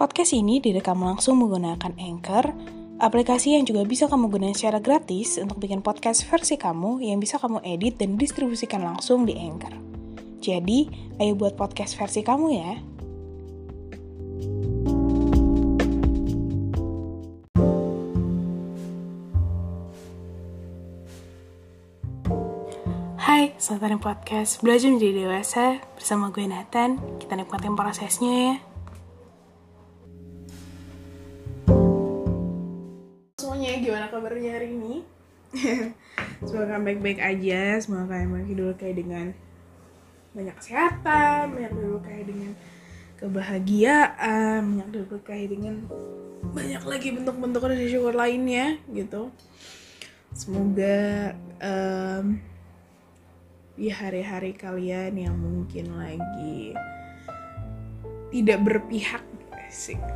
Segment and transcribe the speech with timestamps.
[0.00, 2.56] Podcast ini direkam langsung menggunakan Anchor,
[3.04, 7.36] aplikasi yang juga bisa kamu gunakan secara gratis untuk bikin podcast versi kamu yang bisa
[7.36, 9.76] kamu edit dan distribusikan langsung di Anchor.
[10.40, 10.88] Jadi,
[11.20, 12.72] ayo buat podcast versi kamu ya.
[23.20, 26.96] Hai, selamat datang podcast Belajar Menjadi Dewasa bersama gue Nathan.
[27.20, 28.69] Kita nikmatin prosesnya ya.
[33.80, 34.94] Gimana kabarnya hari ini?
[36.46, 39.26] Semoga baik-baik aja, semoga kalian makin dulu kayak dengan
[40.30, 42.52] banyak kesehatan, banyak dulu kayak dengan
[43.18, 45.74] kebahagiaan, banyak dulu kayak dengan
[46.54, 49.34] banyak lagi bentuk-bentuk rasa syukur lainnya gitu.
[50.30, 52.38] Semoga em,
[53.74, 56.76] di hari-hari kalian yang mungkin lagi
[58.30, 59.24] tidak berpihak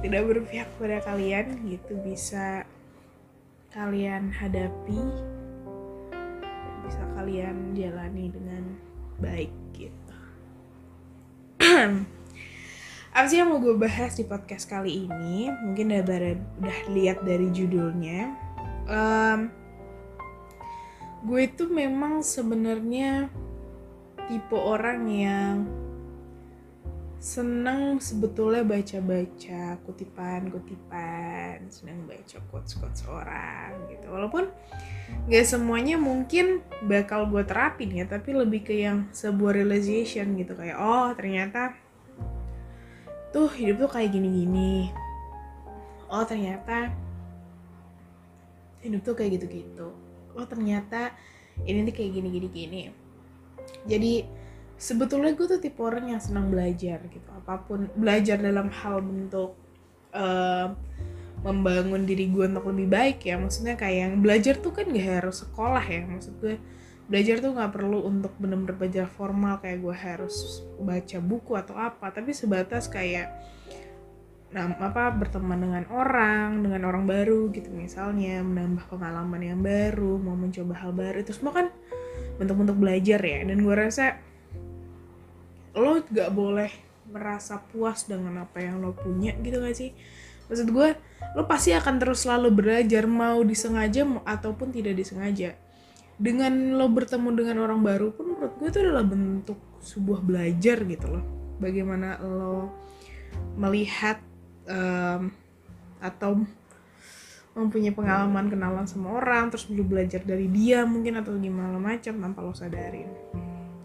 [0.03, 2.66] tidak berpihak pada kalian gitu bisa
[3.75, 5.03] kalian hadapi
[6.14, 8.64] dan bisa kalian jalani dengan
[9.19, 10.14] baik gitu.
[13.14, 15.50] Apa sih yang mau gue bahas di podcast kali ini?
[15.50, 18.31] Mungkin udah bara- udah lihat dari judulnya.
[18.86, 19.50] Em,
[21.27, 23.27] gue itu memang sebenarnya
[24.31, 25.66] tipe orang yang
[27.25, 34.12] seneng sebetulnya baca-baca kutipan-kutipan, seneng baca quotes-quotes orang gitu.
[34.12, 34.53] Walaupun
[35.33, 40.77] gak semuanya mungkin bakal gue terapin ya, tapi lebih ke yang sebuah realization gitu kayak
[40.77, 41.72] oh ternyata
[43.33, 44.92] tuh hidup tuh kayak gini-gini.
[46.12, 46.92] Oh ternyata
[48.84, 49.97] hidup tuh kayak gitu-gitu.
[50.36, 51.16] Oh ternyata
[51.64, 52.83] ini tuh kayak gini-gini gini.
[53.88, 54.44] Jadi
[54.75, 57.28] sebetulnya gue tuh tipe orang yang senang belajar gitu.
[57.30, 59.55] Apa pun belajar dalam hal bentuk
[60.14, 60.69] eh,
[61.44, 63.37] membangun diri gue untuk lebih baik ya.
[63.37, 66.03] Maksudnya kayak yang belajar tuh kan gak harus sekolah ya.
[66.09, 66.56] Maksud gue
[67.04, 72.09] belajar tuh nggak perlu untuk bener-bener belajar formal kayak gue harus baca buku atau apa.
[72.09, 73.28] Tapi sebatas kayak
[74.56, 80.32] nah, apa berteman dengan orang dengan orang baru gitu misalnya menambah pengalaman yang baru mau
[80.32, 81.21] mencoba hal baru.
[81.21, 81.66] Itu semua kan
[82.41, 83.44] bentuk-bentuk belajar ya.
[83.44, 84.16] Dan gue rasa
[85.74, 86.70] lo gak boleh
[87.10, 89.90] merasa puas dengan apa yang lo punya gitu gak sih?
[90.48, 90.88] Maksud gue
[91.34, 95.56] lo pasti akan terus selalu belajar mau disengaja ataupun tidak disengaja.
[96.14, 101.06] Dengan lo bertemu dengan orang baru pun menurut gue itu adalah bentuk sebuah belajar gitu
[101.10, 101.24] loh.
[101.58, 102.70] Bagaimana lo
[103.58, 104.22] melihat
[104.68, 105.34] em,
[105.98, 106.44] atau
[107.54, 112.52] mempunyai pengalaman kenalan sama orang terus belajar dari dia mungkin atau gimana macam tanpa lo
[112.52, 113.10] sadarin.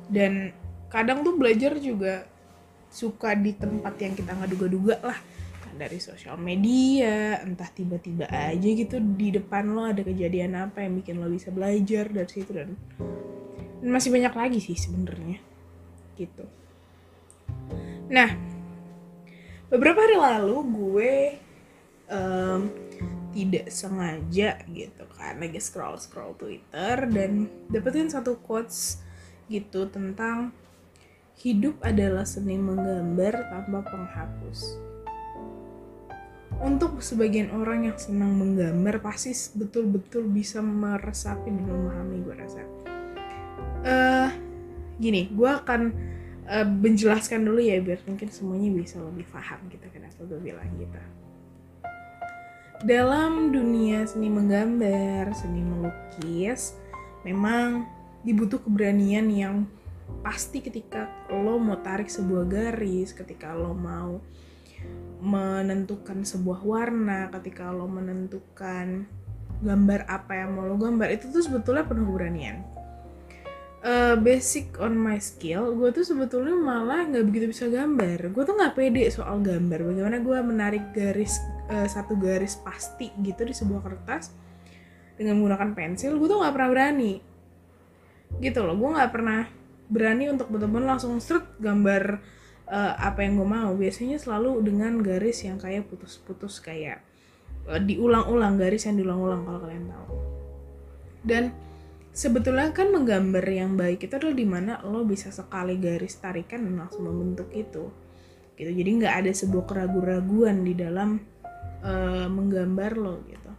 [0.10, 0.50] Dan
[0.90, 2.26] kadang tuh belajar juga
[2.90, 5.20] suka di tempat yang kita nggak duga-duga lah.
[5.62, 10.98] Entah dari sosial media entah tiba-tiba aja gitu di depan lo ada kejadian apa yang
[10.98, 12.74] bikin lo bisa belajar dari situ dan,
[13.86, 15.40] masih banyak lagi sih sebenarnya
[16.18, 16.44] gitu.
[18.10, 18.34] Nah
[19.70, 21.14] beberapa hari lalu gue
[22.10, 22.62] em,
[23.30, 29.06] tidak sengaja gitu kan lagi scroll scroll Twitter dan dapetin satu quotes
[29.46, 30.50] gitu tentang
[31.40, 34.76] hidup adalah seni menggambar tanpa penghapus.
[36.60, 42.60] Untuk sebagian orang yang senang menggambar pasti betul-betul bisa meresapi dan memahami gue rasa.
[43.88, 44.30] Eh,
[45.00, 45.82] gini, gue akan
[46.52, 51.00] eh, menjelaskan dulu ya biar mungkin semuanya bisa lebih paham gitu kenapa gue bilang gitu.
[52.84, 56.76] Dalam dunia seni menggambar, seni melukis,
[57.24, 57.88] memang
[58.28, 59.56] dibutuh keberanian yang
[60.20, 64.20] pasti ketika lo mau tarik sebuah garis, ketika lo mau
[65.20, 69.04] menentukan sebuah warna, ketika lo menentukan
[69.60, 72.64] gambar apa yang mau lo gambar, itu tuh sebetulnya penuh keberanian.
[73.80, 78.32] Eh, basic on my skill, gue tuh sebetulnya malah nggak begitu bisa gambar.
[78.36, 79.88] Gue tuh nggak pede soal gambar.
[79.88, 81.40] Bagaimana gue menarik garis
[81.72, 84.36] eh, satu garis pasti gitu di sebuah kertas
[85.16, 87.14] dengan menggunakan pensil, gue tuh nggak pernah berani
[88.38, 89.50] gitu loh gue nggak pernah
[89.90, 92.22] berani untuk bener-bener langsung seret gambar
[92.70, 93.74] eh, apa yang gue mau.
[93.74, 97.02] Biasanya selalu dengan garis yang kayak putus-putus kayak
[97.66, 100.16] eh, diulang-ulang garis yang diulang-ulang kalau kalian tahu.
[101.26, 101.44] Dan
[102.14, 106.86] sebetulnya kan menggambar yang baik itu adalah di mana lo bisa sekali garis tarikan dan
[106.86, 107.90] langsung membentuk itu.
[108.56, 108.72] Gitu.
[108.72, 111.18] Jadi nggak ada sebuah keraguan-raguan di dalam
[111.82, 113.52] eh, menggambar lo gitu.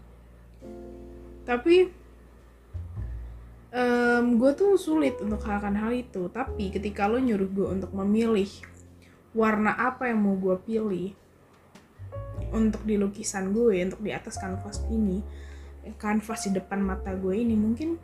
[1.42, 1.99] Tapi
[4.20, 6.26] gue tuh sulit untuk akan hal itu.
[6.30, 8.50] Tapi ketika lo nyuruh gue untuk memilih
[9.30, 11.14] warna apa yang mau gue pilih
[12.50, 15.22] untuk di lukisan gue untuk di atas kanvas ini
[16.02, 17.94] kanvas di depan mata gue ini mungkin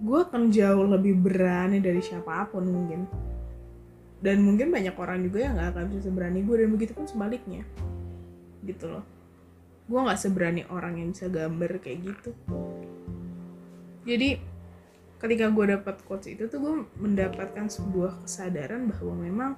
[0.00, 3.04] gue akan jauh lebih berani dari siapa pun mungkin.
[4.20, 7.64] Dan mungkin banyak orang juga yang nggak akan bisa seberani gue dan begitu pun sebaliknya.
[8.64, 9.04] Gitu loh.
[9.88, 12.30] Gue nggak seberani orang yang bisa gambar kayak gitu.
[14.08, 14.40] Jadi
[15.20, 19.52] ketika gue dapat quotes itu tuh gue mendapatkan sebuah kesadaran bahwa memang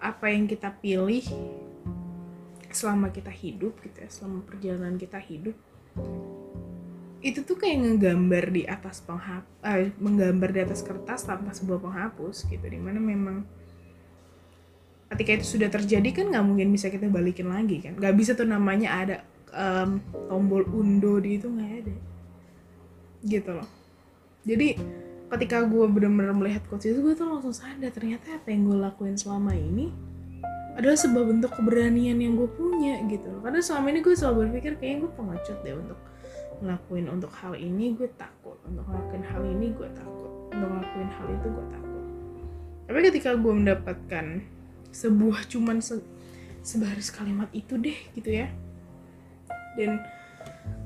[0.00, 1.24] apa yang kita pilih
[2.72, 5.56] selama kita hidup gitu ya selama perjalanan kita hidup
[7.24, 12.46] itu tuh kayak ngegambar di atas penghapus eh, menggambar di atas kertas tanpa sebuah penghapus
[12.46, 12.62] gitu.
[12.62, 13.42] Di mana memang
[15.10, 17.98] ketika itu sudah terjadi kan nggak mungkin bisa kita balikin lagi kan.
[17.98, 19.16] Nggak bisa tuh namanya ada
[19.50, 19.98] um,
[20.28, 21.94] tombol undo di itu nggak ada.
[23.26, 23.75] Gitu loh
[24.46, 24.78] jadi
[25.26, 29.18] ketika gue benar-benar melihat coach itu gue tuh langsung sadar ternyata apa yang gue lakuin
[29.18, 29.90] selama ini
[30.78, 35.08] adalah sebuah bentuk keberanian yang gue punya gitu karena selama ini gue selalu berpikir kayaknya
[35.08, 35.98] gue pengecut deh untuk
[36.60, 38.56] ngelakuin untuk hal ini gue takut.
[38.64, 40.30] Untuk ngelakuin hal ini gue takut.
[40.52, 42.04] Untuk ngelakuin hal itu gue takut.
[42.86, 44.26] Tapi ketika gue mendapatkan
[44.94, 46.00] sebuah cuman se
[46.66, 48.48] sebaris kalimat itu deh gitu ya.
[49.76, 50.00] Dan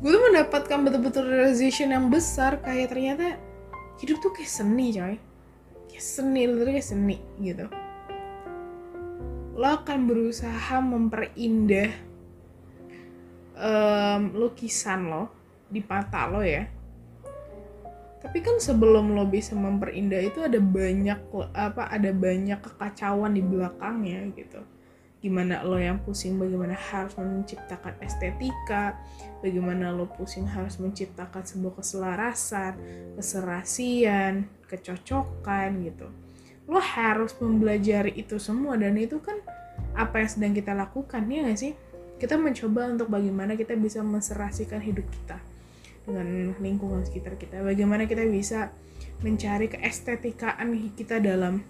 [0.03, 3.39] gue tuh mendapatkan betul-betul realization yang besar kayak ternyata
[4.01, 5.17] hidup tuh kayak seni coy.
[5.93, 7.69] Kayak seni lu kayak seni gitu.
[9.55, 11.93] Lo akan berusaha memperindah
[13.61, 15.25] um, lukisan lo
[15.69, 16.65] di mata lo ya.
[18.21, 21.21] Tapi kan sebelum lo bisa memperindah itu ada banyak
[21.57, 24.61] apa ada banyak kekacauan di belakangnya gitu
[25.21, 28.97] gimana lo yang pusing bagaimana harus menciptakan estetika
[29.45, 32.73] bagaimana lo pusing harus menciptakan sebuah keselarasan
[33.21, 36.09] keserasian kecocokan gitu.
[36.71, 39.37] Lo harus mempelajari itu semua dan itu kan
[39.93, 41.73] apa yang sedang kita lakukan ya gak sih?
[42.17, 45.41] Kita mencoba untuk bagaimana kita bisa menserasikan hidup kita
[46.07, 47.61] dengan lingkungan sekitar kita.
[47.61, 48.73] Bagaimana kita bisa
[49.21, 51.61] mencari keestetikaan kita dalam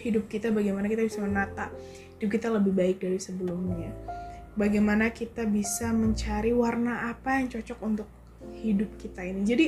[0.00, 1.68] hidup kita bagaimana kita bisa menata
[2.20, 3.96] hidup kita lebih baik dari sebelumnya.
[4.52, 8.08] Bagaimana kita bisa mencari warna apa yang cocok untuk
[8.60, 9.40] hidup kita ini.
[9.40, 9.66] Jadi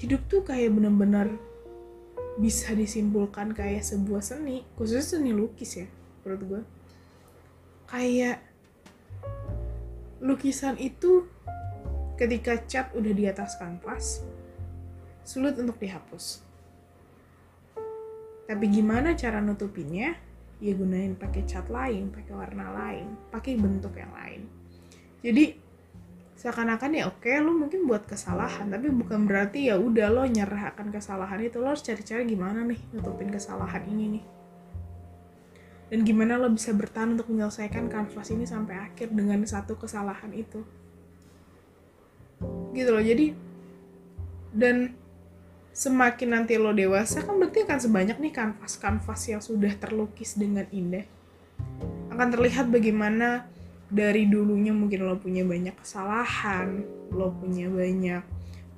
[0.00, 1.36] hidup tuh kayak bener-bener
[2.40, 5.88] bisa disimpulkan kayak sebuah seni, khususnya seni lukis ya,
[6.24, 6.62] menurut gue.
[7.92, 8.40] Kayak
[10.24, 11.28] lukisan itu
[12.16, 14.24] ketika cat udah di atas kanvas,
[15.20, 16.40] sulit untuk dihapus.
[18.48, 20.31] Tapi gimana cara nutupinnya?
[20.62, 24.46] Ya gunain pakai cat lain pakai warna lain pakai bentuk yang lain.
[25.18, 25.58] Jadi
[26.38, 30.94] seakan-akan ya oke lo mungkin buat kesalahan tapi bukan berarti ya udah lo nyerah akan
[30.94, 31.58] kesalahan itu.
[31.58, 34.24] Lo harus cari-cari gimana nih nutupin kesalahan ini nih.
[35.90, 40.62] Dan gimana lo bisa bertahan untuk menyelesaikan kanvas ini sampai akhir dengan satu kesalahan itu.
[42.70, 43.34] Gitu loh jadi
[44.54, 44.94] dan
[45.72, 51.08] semakin nanti lo dewasa kan berarti akan sebanyak nih kanvas-kanvas yang sudah terlukis dengan indah.
[52.12, 53.48] Akan terlihat bagaimana
[53.88, 56.80] dari dulunya mungkin lo punya banyak kesalahan
[57.12, 58.24] lo punya banyak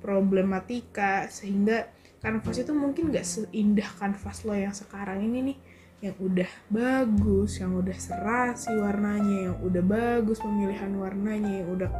[0.03, 1.87] problematika sehingga
[2.19, 5.59] kanvas itu mungkin gak seindah kanvas lo yang sekarang ini nih.
[6.03, 11.91] Yang udah bagus, yang udah serasi warnanya, yang udah bagus pemilihan warnanya, yang udah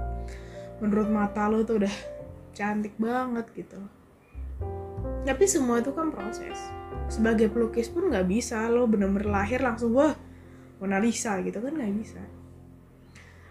[0.84, 1.96] menurut mata lo tuh udah
[2.52, 3.80] cantik banget gitu
[5.26, 6.56] tapi semua itu kan proses.
[7.10, 10.14] Sebagai pelukis pun nggak bisa lo bener-bener lahir langsung wah
[10.78, 12.22] Mona Lisa gitu kan nggak bisa.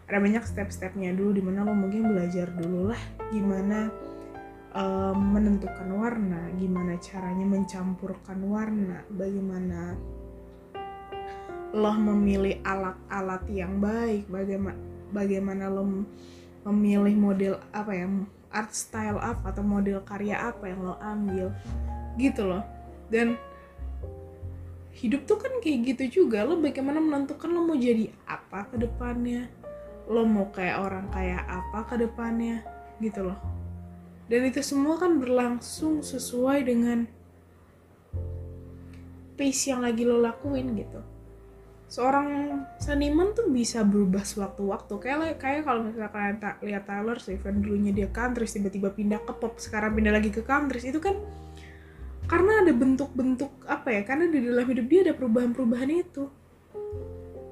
[0.07, 3.03] Ada banyak step-stepnya dulu di mana lo mungkin belajar dulu lah
[3.35, 3.91] gimana
[4.75, 9.97] um, menentukan warna gimana caranya mencampurkan warna bagaimana
[11.75, 14.79] lo memilih alat-alat yang baik bagaimana
[15.11, 16.07] bagaimana lo
[16.71, 18.07] memilih model apa ya
[18.55, 21.51] art style apa atau model karya apa yang lo ambil
[22.15, 22.63] gitu loh.
[23.11, 23.35] Dan
[24.95, 26.47] hidup tuh kan kayak gitu juga.
[26.47, 29.51] Lo bagaimana menentukan lo mau jadi apa ke depannya?
[30.07, 32.63] Lo mau kayak orang kayak apa ke depannya?
[33.03, 33.39] Gitu loh.
[34.31, 37.05] Dan itu semua kan berlangsung sesuai dengan
[39.35, 41.14] pace yang lagi lo lakuin gitu
[41.95, 46.37] seorang seniman tuh bisa berubah sewaktu-waktu kayak kayak kalau misalnya kalian
[46.67, 50.43] lihat Taylor Swift yang dulunya dia country tiba-tiba pindah ke pop sekarang pindah lagi ke
[50.43, 51.15] country itu kan
[52.25, 56.25] karena ada bentuk-bentuk apa ya karena di dalam hidup dia ada perubahan-perubahan itu.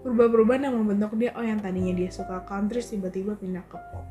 [0.02, 4.06] Perubahan-perubahan yang membentuk dia oh yang tadinya dia suka country tiba-tiba pindah ke pop.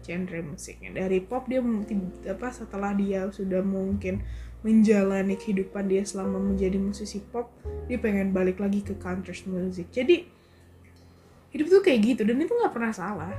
[0.00, 1.04] Genre musiknya.
[1.04, 1.60] Dari pop dia
[2.32, 4.24] apa setelah dia sudah mungkin
[4.60, 7.48] menjalani kehidupan dia selama menjadi musisi pop
[7.88, 9.88] dia pengen balik lagi ke country music.
[9.88, 10.28] Jadi
[11.50, 13.34] hidup tuh kayak gitu dan itu nggak pernah salah.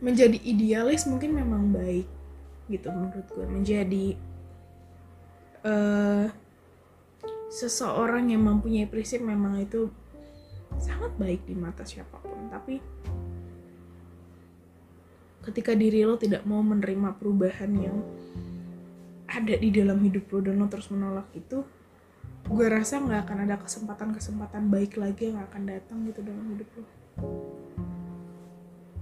[0.00, 2.08] Menjadi idealis mungkin memang baik
[2.72, 3.46] gitu menurut gue.
[3.46, 4.06] Menjadi
[5.68, 6.26] uh,
[7.52, 9.92] seseorang yang mempunyai prinsip memang itu
[10.80, 12.48] sangat baik di mata siapa pun.
[12.48, 12.80] Tapi
[15.44, 17.96] ketika diri lo tidak mau menerima perubahan yang
[19.30, 21.62] ada di dalam hidup lo dan lo terus menolak itu
[22.50, 26.86] gue rasa nggak akan ada kesempatan-kesempatan baik lagi yang akan datang gitu dalam hidup lo.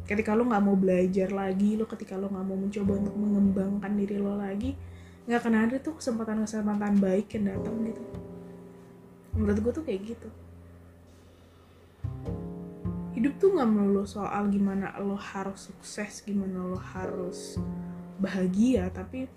[0.05, 4.17] Ketika lo nggak mau belajar lagi lo ketika lo nggak mau mencoba untuk mengembangkan diri
[4.21, 4.77] lo lagi
[5.25, 8.03] nggak akan ada tuh kesempatan-kesempatan baik yang datang gitu.
[9.33, 10.29] Menurut gue tuh kayak gitu.
[13.17, 17.57] Hidup tuh nggak melulu soal gimana lo harus sukses gimana lo harus
[18.21, 19.31] bahagia tapi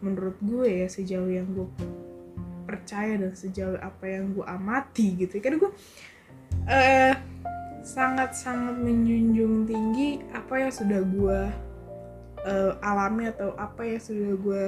[0.00, 1.68] menurut gue ya sejauh yang gue
[2.64, 5.70] percaya dan sejauh apa yang gue amati gitu kan gue
[6.68, 7.14] uh,
[7.80, 11.40] sangat sangat menjunjung tinggi apa yang sudah gue
[12.44, 14.64] uh, alami atau apa yang sudah gue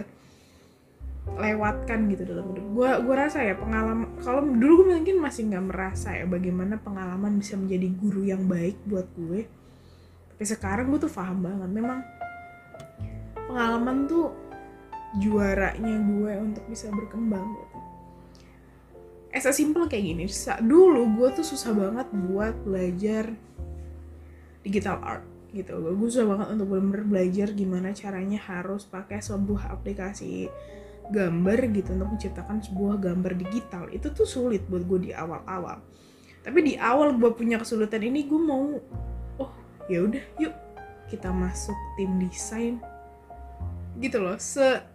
[1.23, 2.67] lewatkan gitu dalam hidup.
[2.75, 7.39] Gue gue rasa ya pengalaman kalau dulu gue mungkin masih nggak merasa ya bagaimana pengalaman
[7.39, 9.47] bisa menjadi guru yang baik buat gue.
[10.35, 12.03] Tapi sekarang gue tuh paham banget memang
[13.47, 14.35] pengalaman tuh
[15.21, 17.79] juaranya gue untuk bisa berkembang gitu.
[19.33, 20.25] As a simple kayak gini
[20.61, 23.33] dulu gue tuh susah banget buat belajar
[24.63, 25.77] digital art gitu.
[25.81, 30.49] Gue susah banget untuk benar-benar belajar gimana caranya harus pakai sebuah aplikasi
[31.13, 33.89] gambar gitu untuk menciptakan sebuah gambar digital.
[33.93, 35.81] Itu tuh sulit buat gue di awal-awal.
[36.43, 38.75] Tapi di awal gue punya kesulitan ini gue mau
[39.39, 39.53] oh
[39.87, 40.55] ya udah yuk
[41.07, 42.81] kita masuk tim desain
[44.01, 44.37] gitu loh.
[44.41, 44.92] Se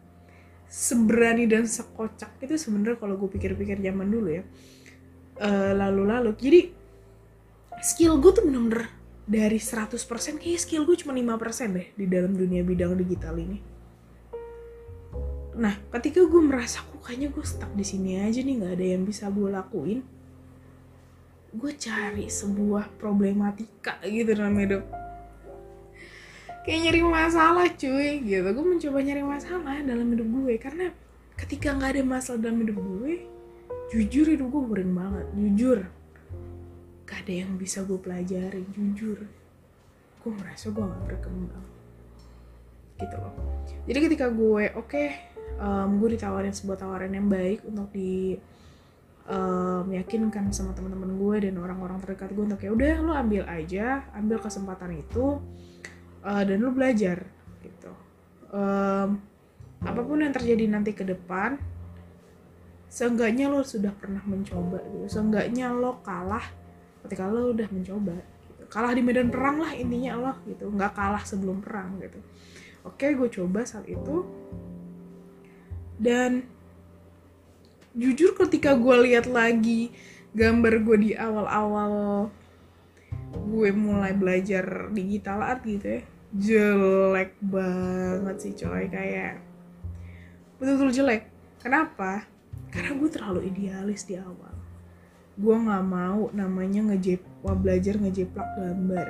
[0.68, 4.44] seberani dan sekocak itu sebenarnya kalau gue pikir-pikir zaman dulu ya.
[5.38, 6.34] Uh, lalu-lalu.
[6.38, 6.62] Jadi
[7.80, 8.92] skill gue tuh bener-bener
[9.28, 9.98] dari 100%
[10.40, 13.60] kayak skill gue cuma 5% deh di dalam dunia bidang digital ini.
[15.58, 19.04] Nah ketika gue merasa kok kayaknya gue stuck di sini aja nih nggak ada yang
[19.08, 20.02] bisa gue lakuin
[21.58, 24.84] gue cari sebuah problematika gitu dalam hidup
[26.68, 28.44] kayak nyari masalah cuy gitu.
[28.44, 30.54] Gue mencoba nyari masalah dalam hidup gue.
[30.60, 30.92] Karena
[31.40, 33.24] ketika nggak ada masalah dalam hidup gue
[33.96, 35.26] jujur hidup gue boring banget.
[35.32, 35.80] Jujur.
[37.08, 39.24] Gak ada yang bisa gue pelajari jujur.
[40.20, 41.68] Gue merasa gue gak berkembang.
[43.00, 43.32] Gitu loh.
[43.88, 48.36] Jadi ketika gue oke okay, um, gue ditawarin sebuah tawaran yang baik untuk di
[49.28, 54.40] meyakinkan sama teman-teman gue dan orang-orang terdekat gue untuk ya udah lo ambil aja ambil
[54.40, 55.44] kesempatan itu
[56.27, 57.24] uh, dan lo belajar
[57.63, 57.91] gitu.
[58.51, 59.24] Um,
[59.79, 61.55] apa pun yang terjadi nanti ke depan
[62.91, 65.07] seenggaknya lo sudah pernah mencoba gitu.
[65.07, 66.43] Seenggaknya lo kalah
[67.07, 68.19] ketika lo udah mencoba
[68.51, 68.63] gitu.
[68.67, 70.67] kalah di medan perang lah intinya lo gitu.
[70.67, 72.19] Nggak kalah sebelum perang gitu.
[72.84, 74.27] Oke gue coba saat itu.
[75.98, 76.46] Dan
[77.98, 79.89] jujur ketika gue lihat lagi
[80.38, 82.29] gambar gue di awal-awal
[83.34, 86.01] gue mulai belajar digital art gitu ya
[86.38, 88.86] jelek banget sih coy.
[88.89, 89.41] Kayak
[90.62, 91.24] betul-betul jelek.
[91.62, 92.29] Kenapa?
[92.70, 94.53] Karena gue terlalu idealis di awal.
[95.38, 99.08] Gue nggak mau namanya ngejep belajar ngejeplak gambar.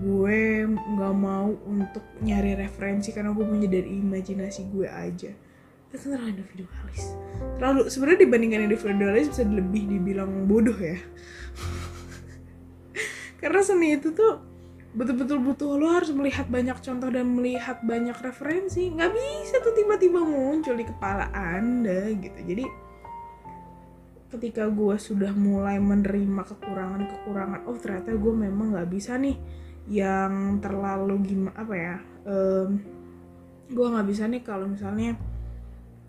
[0.00, 5.32] Gue nggak mau untuk nyari referensi karena gue punya dari imajinasi gue aja.
[5.88, 7.14] Itu terlalu individualis.
[7.56, 10.98] Terlalu sebenarnya dibandingkan individualis bisa lebih dibilang bodoh ya.
[13.40, 14.53] Karena seni itu tuh
[14.94, 18.94] betul-betul butuh lo harus melihat banyak contoh dan melihat banyak referensi.
[18.94, 22.38] Nggak bisa tuh tiba-tiba muncul di kepala anda gitu.
[22.38, 22.64] Jadi
[24.34, 29.38] ketika gue sudah mulai menerima kekurangan-kekurangan oh ternyata gue memang nggak bisa nih
[29.86, 31.96] yang terlalu gimana apa ya
[32.26, 32.82] um,
[33.70, 35.14] gue nggak bisa nih kalau misalnya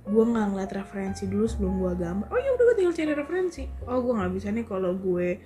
[0.06, 2.28] gue nggak ngeliat referensi dulu sebelum gue gambar.
[2.30, 3.64] Oh ya udah gue tinggal cari referensi.
[3.90, 5.42] Oh gue nggak bisa nih kalau gue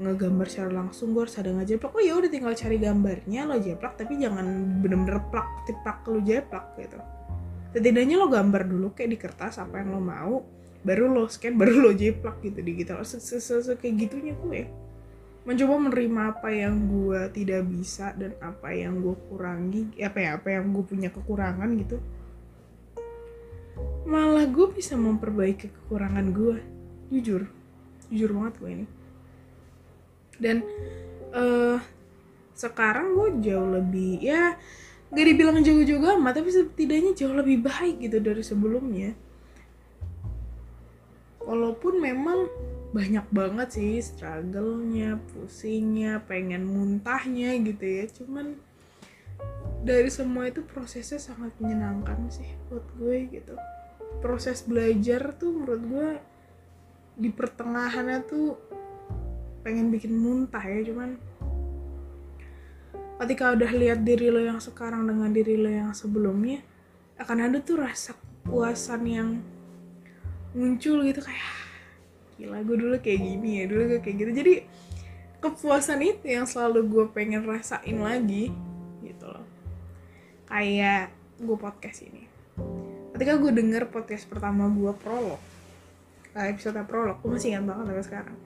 [0.00, 1.92] ngegambar secara langsung gue harus ada ngejeplak.
[1.92, 4.46] Oh ya udah tinggal cari gambarnya lo jeplak tapi jangan
[4.80, 6.98] bener-bener plak tiplak lo jeplak gitu.
[7.76, 10.36] Setidaknya lo gambar dulu kayak di kertas apa yang lo mau
[10.82, 14.62] baru lo scan baru lo jeplak gitu digital sesuatu kayak gitunya gue.
[15.42, 20.48] Mencoba menerima apa yang gue tidak bisa dan apa yang gue kurangi apa ya apa
[20.54, 22.00] yang gue punya kekurangan gitu.
[24.08, 26.56] Malah gue bisa memperbaiki kekurangan gue
[27.12, 27.44] jujur.
[28.08, 28.86] Jujur banget gue ini
[30.42, 30.66] dan
[31.30, 31.78] uh,
[32.58, 34.58] sekarang gue jauh lebih ya
[35.14, 39.14] gak dibilang jauh-jauh amat tapi setidaknya jauh lebih baik gitu dari sebelumnya
[41.42, 42.48] walaupun memang
[42.92, 48.04] banyak banget sih struggle-nya, pusingnya, pengen muntahnya gitu ya.
[48.12, 48.60] Cuman
[49.82, 53.56] dari semua itu prosesnya sangat menyenangkan sih buat gue gitu.
[54.20, 56.10] Proses belajar tuh menurut gue
[57.16, 58.60] di pertengahannya tuh
[59.62, 61.18] pengen bikin muntah ya cuman
[63.22, 66.62] ketika udah lihat diri lo yang sekarang dengan diri lo yang sebelumnya
[67.22, 69.28] akan ada tuh rasa kepuasan yang
[70.52, 71.62] muncul gitu kayak ah,
[72.36, 74.30] gila gue dulu kayak gini ya dulu gue kayak gitu.
[74.34, 74.54] Jadi
[75.38, 78.50] kepuasan itu yang selalu gue pengen rasain lagi
[79.06, 79.46] gitu loh.
[80.50, 82.26] Kayak gue podcast ini.
[83.14, 85.38] Ketika gue denger podcast pertama gue prolog
[86.32, 88.36] episode prolog gue masih ingat banget sampai sekarang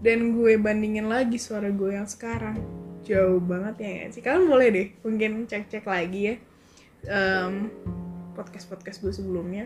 [0.00, 2.56] dan gue bandingin lagi suara gue yang sekarang.
[3.04, 4.22] Jauh banget ya gak sih?
[4.24, 6.34] Kalian boleh deh mungkin cek-cek lagi ya
[7.08, 7.68] um,
[8.36, 9.64] podcast-podcast gue sebelumnya.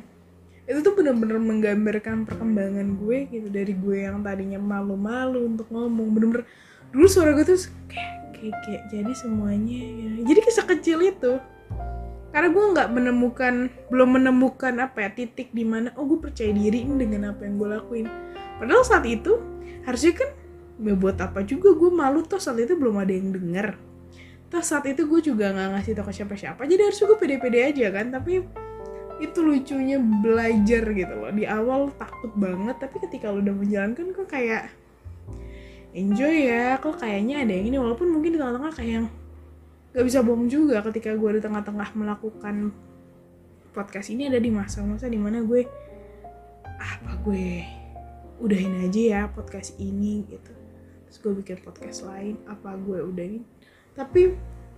[0.64, 6.14] Itu tuh bener-bener menggambarkan perkembangan gue gitu dari gue yang tadinya malu-malu untuk ngomong.
[6.14, 6.44] Bener-bener
[6.90, 10.08] dulu suara gue tuh kayak kayak, kayak jadi semuanya ya.
[10.26, 11.38] jadi kisah kecil itu.
[12.34, 13.54] Karena gue nggak menemukan
[13.94, 17.68] belum menemukan apa ya titik di mana oh gue percaya diri dengan apa yang gue
[17.78, 18.06] lakuin.
[18.58, 19.53] Padahal saat itu
[19.84, 20.30] harusnya kan
[20.82, 23.78] ya buat apa juga gue malu toh saat itu belum ada yang denger.
[24.50, 27.86] Toh saat itu gue juga nggak ngasih tau ke siapa-siapa jadi harus gue pede-pede aja
[27.94, 28.42] kan tapi
[29.22, 31.30] itu lucunya belajar gitu loh.
[31.30, 34.72] Di awal takut banget tapi ketika lo udah menjalankan kok kayak
[35.94, 39.06] enjoy ya kok kayaknya ada yang ini walaupun mungkin di tengah-tengah kayak yang
[39.94, 42.74] gak bisa bohong juga ketika gue di tengah-tengah melakukan
[43.70, 45.62] podcast ini ada di masa-masa di mana gue
[46.66, 47.62] apa gue
[48.44, 50.52] udahin aja ya podcast ini gitu.
[51.08, 53.42] Terus gue bikin podcast lain apa gue udah ini
[53.94, 54.34] tapi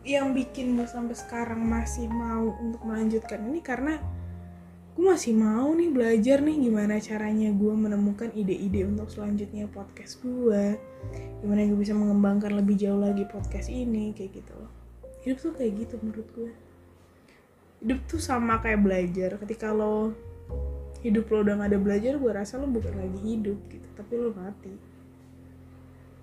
[0.07, 3.99] yang bikin gue sampai sekarang masih mau untuk melanjutkan ini karena
[4.95, 10.79] gue masih mau nih belajar nih gimana caranya gue menemukan ide-ide untuk selanjutnya podcast gue
[11.43, 14.73] gimana gue bisa mengembangkan lebih jauh lagi podcast ini kayak gitu loh.
[15.27, 16.51] Hidup tuh kayak gitu menurut gue
[17.83, 19.37] hidup tuh sama kayak belajar.
[19.43, 20.15] Ketika lo
[21.05, 24.31] hidup lo udah gak ada belajar gue rasa lo bukan lagi hidup gitu tapi lo
[24.33, 24.73] mati.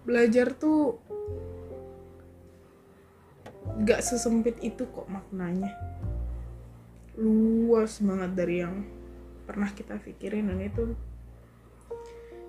[0.03, 0.99] Belajar tuh
[3.83, 5.71] gak sesempit itu kok maknanya.
[7.17, 8.85] Luas banget dari yang
[9.43, 10.95] pernah kita pikirin dan itu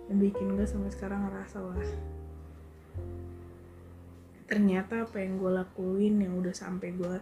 [0.09, 1.91] yang bikin gue sampai sekarang ngerasa wah
[4.45, 7.17] ternyata apa yang gue lakuin yang udah sampai gue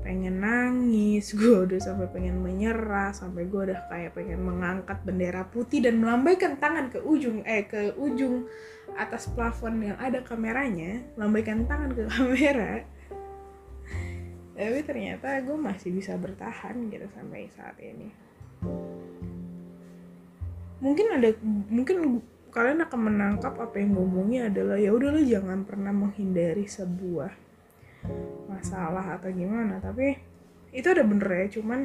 [0.00, 5.84] pengen nangis gue udah sampai pengen menyerah sampai gue udah kayak pengen mengangkat bendera putih
[5.84, 8.48] dan melambaikan tangan ke ujung eh ke ujung
[8.98, 12.82] atas plafon yang ada kameranya lambaikan tangan ke kamera.
[14.60, 18.12] Tapi ternyata gue masih bisa bertahan gitu sampai saat ini.
[20.84, 21.28] Mungkin ada
[21.70, 27.49] mungkin kalian akan menangkap apa yang ngomongnya adalah ya udah lo jangan pernah menghindari sebuah
[28.46, 29.78] masalah atau gimana.
[29.80, 30.16] Tapi
[30.70, 31.80] itu ada bener ya cuman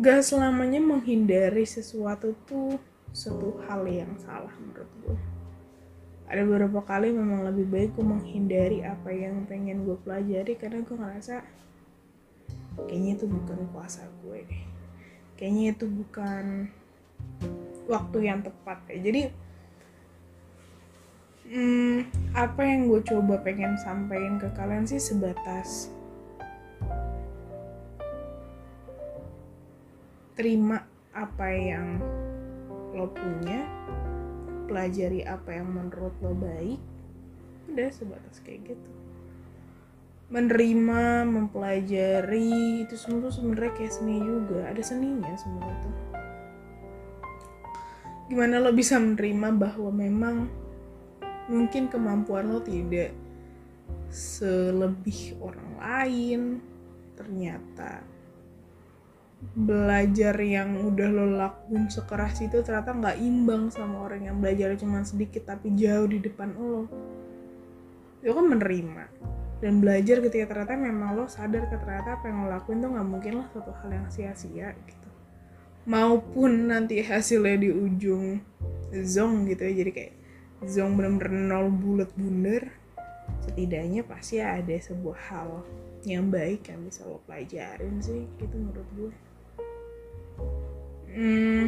[0.00, 2.80] gak selamanya menghindari sesuatu tuh
[3.12, 5.16] satu hal yang salah menurut gue
[6.28, 10.96] ada beberapa kali memang lebih baik gue menghindari apa yang pengen gue pelajari karena gue
[10.96, 11.44] ngerasa
[12.84, 14.44] kayaknya itu bukan kuasa gue.
[14.44, 14.64] Deh
[15.36, 16.72] kayaknya itu bukan
[17.86, 18.82] waktu yang tepat.
[18.90, 19.22] Ya jadi
[21.50, 21.98] hmm,
[22.34, 25.90] apa yang gue coba pengen sampaikan ke kalian sih sebatas
[30.36, 30.84] terima
[31.16, 31.96] apa yang
[32.92, 33.64] lo punya
[34.68, 36.80] pelajari apa yang menurut lo baik
[37.72, 38.90] udah sebatas kayak gitu.
[40.26, 44.66] Menerima mempelajari itu semua tuh sebenarnya kayak seni juga.
[44.68, 45.90] Ada seninya semua itu
[48.26, 50.50] gimana lo bisa menerima bahwa memang
[51.46, 53.14] mungkin kemampuan lo tidak
[54.10, 56.40] selebih orang lain.
[57.16, 58.04] Ternyata
[59.36, 65.04] belajar yang udah lo lakuin sekeras itu ternyata nggak imbang sama orang yang belajar cuma
[65.04, 66.88] sedikit tapi jauh di depan lo.
[68.24, 69.04] Lo kan menerima
[69.56, 73.08] dan belajar ketika ternyata memang lo sadar ke ternyata apa yang lo lakuin tuh nggak
[73.08, 75.08] mungkin lah satu hal yang sia-sia gitu.
[75.86, 78.42] Maupun nanti hasilnya di ujung
[78.90, 80.14] zong gitu ya jadi kayak
[80.64, 82.72] zong bener-bener nol bulat bundar
[83.44, 85.50] setidaknya pasti ada sebuah hal
[86.06, 89.12] yang baik yang bisa lo pelajarin sih gitu menurut gue.
[91.16, 91.66] Hmm,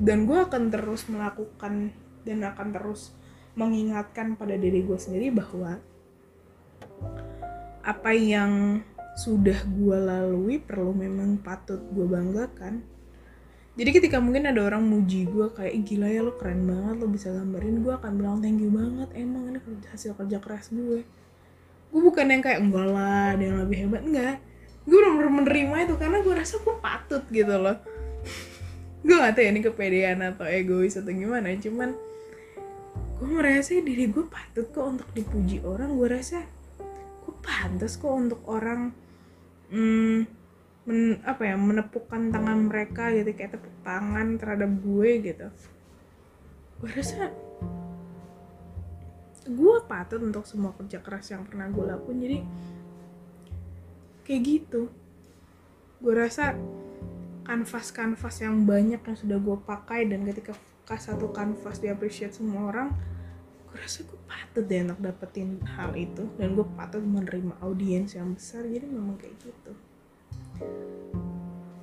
[0.00, 1.94] dan gue akan terus melakukan
[2.26, 3.14] dan akan terus
[3.54, 5.78] mengingatkan pada diri gue sendiri bahwa
[7.86, 8.82] apa yang
[9.18, 12.86] sudah gue lalui perlu memang patut gue banggakan
[13.80, 17.08] jadi ketika mungkin ada orang muji gue kayak "Ih, gila ya lo keren banget lo
[17.08, 19.56] bisa gambarin gue akan bilang thank you banget emang ini
[19.88, 21.00] hasil kerja keras gue.
[21.88, 24.04] Gue bukan yang kayak enggak lah ada yang lebih hebat.
[24.04, 24.36] Enggak.
[24.84, 27.80] Gue bener-bener menerima itu karena gue rasa gue patut gitu loh.
[29.08, 31.96] Gue gak tahu ya ini kepedean atau egois atau gimana cuman
[33.16, 35.96] gue merasa diri gue patut kok untuk dipuji orang.
[35.96, 36.44] Gue rasa
[37.24, 38.92] gue pantas kok untuk orang
[39.72, 40.39] hmm,
[40.90, 45.46] men- apa ya menepukkan tangan mereka gitu kayak tepuk tangan terhadap gue gitu.
[46.82, 47.30] Gue rasa
[49.46, 52.38] gue patut untuk semua kerja keras yang pernah gue lakuin jadi
[54.26, 54.90] kayak gitu.
[56.02, 56.58] Gue rasa
[57.46, 60.54] kanvas-kanvas yang banyak yang sudah gue pakai dan ketika
[60.90, 62.90] satu kanvas di appreciate semua orang
[63.70, 68.34] gue rasa gue patut deh untuk dapetin hal itu dan gue patut menerima audiens yang
[68.34, 69.72] besar jadi memang kayak gitu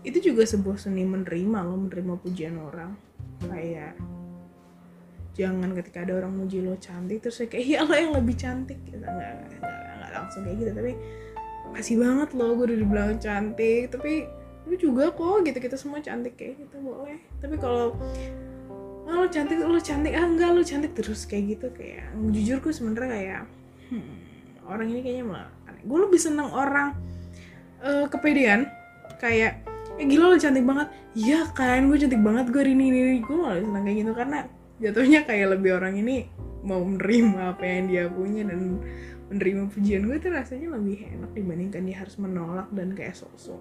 [0.08, 2.96] itu juga sebuah seni menerima lo menerima pujian orang.
[3.44, 4.00] Kayak
[5.36, 8.80] jangan ketika ada orang muji lo cantik terus kayak iya lo yang lebih cantik.
[8.88, 9.04] Gitu.
[9.04, 9.12] Nggak
[9.52, 10.72] nggak nggak- langsung kayak gitu.
[10.72, 10.92] Tapi
[11.76, 13.92] kasih banget lo gue udah dibilang cantik.
[13.92, 14.13] Tapi
[14.68, 17.20] lu juga kok gitu kita semua cantik kayak gitu boleh.
[17.44, 17.92] Tapi kalau
[19.12, 20.16] ah, lo cantik lo cantik.
[20.16, 20.96] Ah enggak lo cantik.
[20.96, 23.42] Terus kayak gitu kayak jujur gue sebenernya kayak
[23.92, 24.16] hmm,
[24.72, 25.84] orang ini kayaknya malah aneh.
[25.84, 26.96] Gue lebih seneng orang
[27.84, 28.70] eh, kepedean.
[29.18, 29.66] Kayak
[29.98, 30.88] eh gila lo cantik banget.
[31.18, 34.40] Iya kan gue cantik banget gue ini ini gue malah seneng kayak gitu karena
[34.78, 36.30] jatuhnya kayak lebih orang ini
[36.62, 38.78] mau menerima apa yang dia punya dan
[39.28, 43.60] menerima pujian gue tuh rasanya lebih enak dibandingkan dia harus menolak dan kayak sosok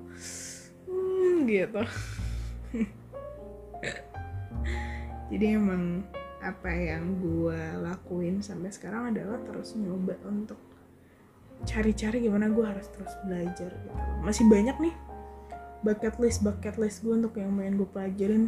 [0.86, 1.82] hmm, gitu.
[5.32, 6.06] Jadi emang
[6.38, 10.60] apa yang gue lakuin sampai sekarang adalah terus nyoba untuk
[11.64, 13.98] cari-cari gimana gue harus terus belajar gitu.
[14.20, 14.94] Masih banyak nih
[15.86, 18.44] bucket list bucket list gue untuk yang pengen gue pelajarin.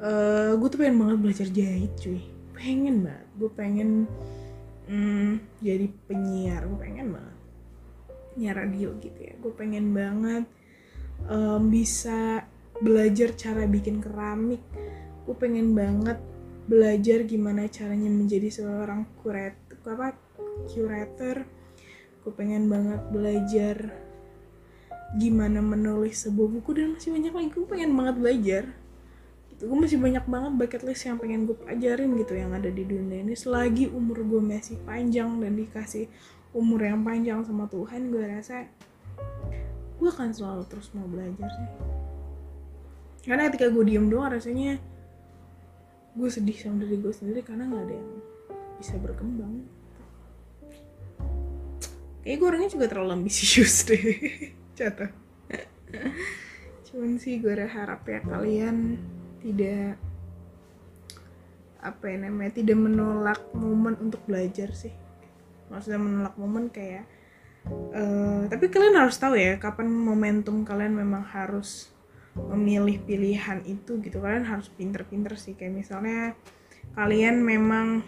[0.00, 2.22] Eh gue tuh pengen banget belajar jahit cuy.
[2.56, 3.26] Pengen banget.
[3.36, 3.90] Gue pengen
[4.88, 6.64] mm, jadi penyiar.
[6.66, 7.36] Gue pengen banget.
[8.34, 9.34] Penyiar radio gitu ya.
[9.38, 10.44] Gue pengen banget
[11.28, 12.48] em, bisa
[12.80, 14.64] belajar cara bikin keramik.
[15.28, 16.18] Gue pengen banget
[16.64, 19.52] belajar gimana caranya menjadi seorang kuret
[19.84, 20.16] apa
[20.72, 21.44] curator
[22.24, 23.76] gue pengen banget belajar
[25.14, 27.48] gimana menulis sebuah buku dan masih banyak lagi.
[27.52, 28.64] Gue pengen banget belajar.
[29.52, 29.62] Gitu.
[29.68, 33.22] Gue masih banyak banget bucket list yang pengen gue pelajarin gitu yang ada di dunia
[33.22, 33.36] ini.
[33.36, 36.08] Selagi umur gue masih panjang dan dikasih
[36.56, 38.66] umur yang panjang sama Tuhan gue rasa
[39.94, 41.68] gue akan selalu terus mau belajar sih.
[43.28, 44.80] Karena ketika gue diem doang rasanya
[46.14, 48.10] gue sedih sama diri gue sendiri karena nggak ada yang
[48.78, 49.66] bisa berkembang
[52.24, 54.00] kayak gue orangnya juga terlalu ambisius deh
[54.80, 55.12] jatuh.
[56.88, 58.96] Cuman sih gue harap ya kalian
[59.44, 60.00] tidak
[61.84, 64.96] apa ya namanya tidak menolak momen untuk belajar sih.
[65.68, 67.04] Maksudnya menolak momen kayak
[67.92, 71.92] eh, tapi kalian harus tahu ya kapan momentum kalian memang harus
[72.34, 74.24] memilih pilihan itu gitu.
[74.24, 75.52] Kalian harus pinter-pinter sih.
[75.52, 76.32] Kayak misalnya
[76.96, 78.00] kalian memang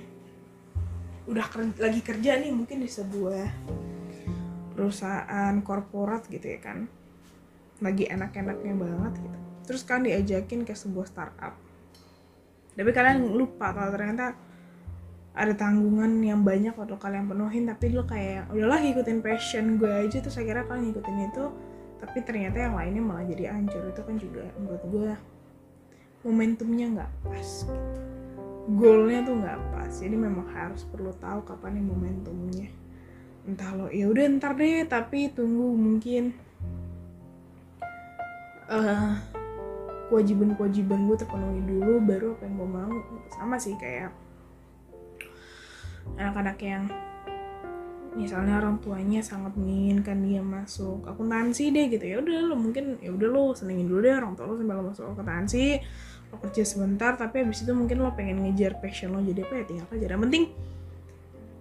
[1.27, 3.51] udah ker- lagi kerja nih mungkin di sebuah
[4.77, 6.85] perusahaan korporat gitu ya kan.
[7.81, 9.39] Lagi enak-enaknya banget gitu.
[9.67, 11.57] Terus kan diajakin ke sebuah startup.
[12.77, 14.37] Tapi kalian lupa kalau ternyata
[15.37, 20.21] ada tanggungan yang banyak waktu kalian penuhin tapi lo kayak udahlah ngikutin passion gue aja.
[20.21, 21.45] Terus akhirnya kalian ngikutin itu
[21.97, 23.81] tapi ternyata yang lainnya malah jadi hancur.
[23.89, 25.11] Itu kan juga menurut gue
[26.29, 27.75] momentumnya nggak pas gitu.
[28.77, 29.93] goalnya tuh nggak pas.
[29.97, 32.69] Jadi memang harus perlu tahu kapan nih momentumnya
[33.47, 36.35] entah lo ya udah ntar deh tapi tunggu mungkin
[38.67, 39.15] eh
[40.11, 42.95] kewajiban-kewajiban gue terpenuhi dulu baru apa yang gue mau.
[43.35, 44.15] Sama sih kayak
[46.15, 46.87] anak-anak yang
[48.17, 52.05] misalnya orang tuanya sangat menginginkan dia masuk akuntansi deh gitu.
[52.07, 54.85] Ya udah lo mungkin ya udah lo senengin dulu deh orang tua lo sampai lo
[54.95, 55.83] masuk akuntansi.
[56.31, 59.65] Lo kerja sebentar tapi habis itu mungkin lo pengen ngejar passion lo jadi apa ya?
[59.67, 60.07] Tinggal aja.
[60.07, 60.45] Yang penting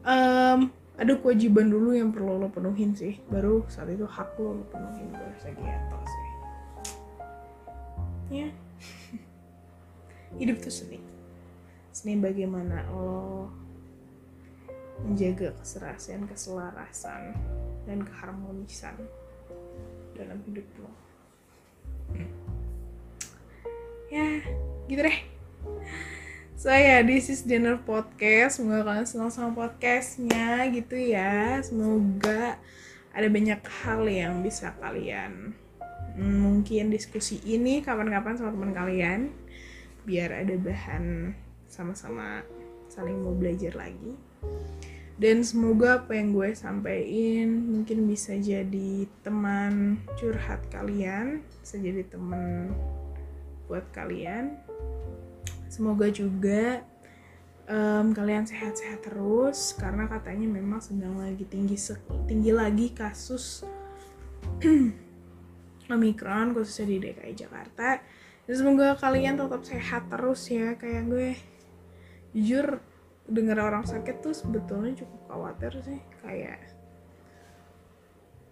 [0.06, 0.60] em,
[0.96, 3.20] ada kewajiban dulu yang perlu lo penuhin sih.
[3.28, 5.12] Baru saat itu hak lo lo penuhin.
[5.12, 6.28] Gue rasa gitu sih.
[8.32, 8.48] Ya.
[10.40, 11.00] Hidup tuh seni.
[11.92, 13.52] Seni bagaimana lo
[15.04, 17.36] menjaga keserasian keselarasan
[17.84, 18.96] dan keharmonisan
[20.16, 20.92] dalam hidup lo.
[24.08, 24.40] Ya
[24.88, 25.20] gitu deh
[26.56, 28.58] so ya this is dinner podcast.
[28.58, 31.60] Semoga kalian senang sama podcastnya gitu ya.
[31.60, 32.56] Semoga
[33.12, 35.56] ada banyak hal yang bisa kalian
[36.16, 39.36] mm, mungkin diskusi ini kapan-kapan sama teman kalian.
[40.08, 41.36] Biar ada bahan
[41.68, 42.42] sama-sama
[42.88, 44.16] saling mau belajar lagi.
[45.16, 52.76] Dan semoga apa yang gue sampaikan mungkin bisa jadi teman curhat kalian bisa jadi teman
[53.72, 54.60] buat kalian
[55.68, 56.86] semoga juga
[57.70, 61.78] um, kalian sehat-sehat terus karena katanya memang sedang lagi tinggi
[62.30, 63.66] tinggi lagi kasus
[65.94, 68.02] Omikron khususnya di DKI Jakarta.
[68.46, 71.30] Dan semoga kalian tetap sehat terus ya kayak gue.
[72.34, 72.82] Jujur
[73.26, 76.62] dengar orang sakit tuh sebetulnya cukup khawatir sih kayak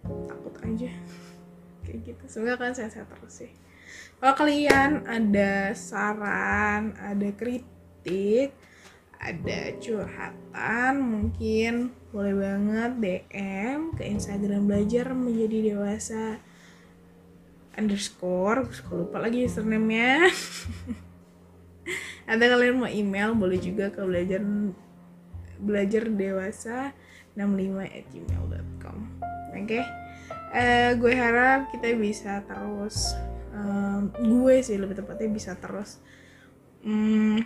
[0.02, 0.90] takut aja.
[1.84, 2.24] Kayak gitu.
[2.32, 3.52] Semoga kalian sehat-sehat terus sih
[4.22, 8.56] kalau kalian ada saran ada kritik
[9.24, 16.38] ada curhatan mungkin boleh banget DM ke Instagram belajar menjadi dewasa
[17.74, 20.28] underscore gue lupa lagi username-nya
[22.30, 24.40] atau kalian mau email boleh juga ke belajar
[25.60, 26.92] belajar dewasa
[27.36, 28.98] 65 at gmail.com
[29.52, 29.84] oke okay?
[30.54, 33.16] uh, eh, gue harap kita bisa terus
[33.54, 36.02] um, gue sih lebih tepatnya bisa terus
[36.82, 37.38] um,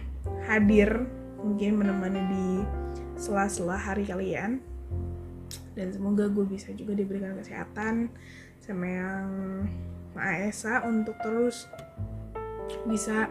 [0.48, 1.04] hadir
[1.38, 2.48] mungkin menemani di
[3.20, 4.58] sela-sela hari kalian.
[5.78, 8.10] Dan semoga gue bisa juga diberikan kesehatan
[8.58, 9.28] sama yang
[10.10, 11.70] Maha Esa untuk terus
[12.82, 13.30] bisa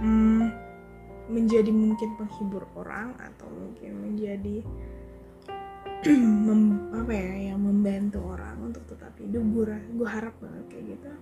[0.00, 0.48] hmm,
[1.28, 4.64] menjadi mungkin penghibur orang atau mungkin menjadi
[6.46, 9.44] mem, apa ya yang membantu orang untuk tetap hidup.
[9.52, 11.12] Gue gue harap banget kayak gitu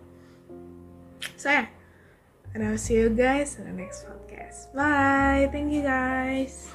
[1.44, 1.68] saya.
[2.56, 4.72] And I'll see you guys in the next podcast.
[4.72, 5.52] Bye.
[5.52, 6.72] Thank you guys